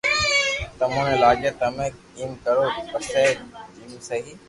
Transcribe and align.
تمي 0.77 1.01
ني 1.07 1.15
لاگي 1.23 1.51
تمو 1.59 1.85
ايم 2.17 2.31
ڪرو 2.43 2.65
پسي 2.91 3.25
جيم 3.75 3.91
سھي 4.07 4.31